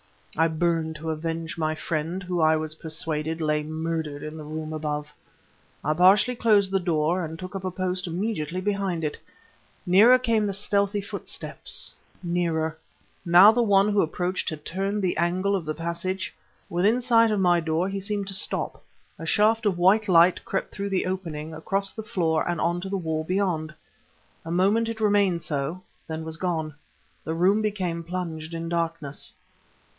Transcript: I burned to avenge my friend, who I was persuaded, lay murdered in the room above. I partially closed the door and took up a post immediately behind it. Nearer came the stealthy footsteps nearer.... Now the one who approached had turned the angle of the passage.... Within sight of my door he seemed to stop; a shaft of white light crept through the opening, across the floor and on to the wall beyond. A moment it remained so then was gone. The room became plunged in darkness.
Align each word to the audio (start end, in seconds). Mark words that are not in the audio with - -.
I 0.35 0.47
burned 0.47 0.95
to 0.95 1.11
avenge 1.11 1.57
my 1.59 1.75
friend, 1.75 2.23
who 2.23 2.39
I 2.41 2.55
was 2.55 2.75
persuaded, 2.75 3.39
lay 3.39 3.61
murdered 3.63 4.23
in 4.23 4.37
the 4.37 4.45
room 4.45 4.73
above. 4.73 5.13
I 5.83 5.93
partially 5.93 6.35
closed 6.35 6.71
the 6.71 6.79
door 6.79 7.23
and 7.23 7.37
took 7.37 7.53
up 7.53 7.65
a 7.65 7.69
post 7.69 8.07
immediately 8.07 8.61
behind 8.61 9.03
it. 9.03 9.19
Nearer 9.85 10.17
came 10.17 10.45
the 10.45 10.53
stealthy 10.53 11.01
footsteps 11.01 11.93
nearer.... 12.23 12.77
Now 13.25 13.51
the 13.51 13.61
one 13.61 13.89
who 13.89 14.01
approached 14.01 14.49
had 14.49 14.63
turned 14.65 15.03
the 15.03 15.17
angle 15.17 15.55
of 15.55 15.65
the 15.65 15.75
passage.... 15.75 16.33
Within 16.69 16.99
sight 17.01 17.29
of 17.29 17.41
my 17.41 17.59
door 17.59 17.87
he 17.89 17.99
seemed 17.99 18.27
to 18.29 18.33
stop; 18.33 18.83
a 19.19 19.25
shaft 19.25 19.67
of 19.67 19.77
white 19.77 20.07
light 20.07 20.43
crept 20.45 20.73
through 20.73 20.89
the 20.89 21.05
opening, 21.05 21.53
across 21.53 21.91
the 21.91 22.03
floor 22.03 22.47
and 22.49 22.59
on 22.59 22.81
to 22.81 22.89
the 22.89 22.97
wall 22.97 23.23
beyond. 23.23 23.71
A 24.45 24.49
moment 24.51 24.89
it 24.89 25.01
remained 25.01 25.43
so 25.43 25.83
then 26.07 26.23
was 26.23 26.37
gone. 26.37 26.73
The 27.23 27.35
room 27.35 27.61
became 27.61 28.01
plunged 28.03 28.55
in 28.55 28.67
darkness. 28.67 29.33